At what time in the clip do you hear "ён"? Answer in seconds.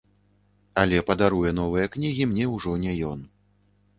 3.13-3.19